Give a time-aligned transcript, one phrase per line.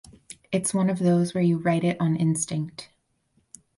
[0.51, 2.89] It’s one of those where you write it on instinct.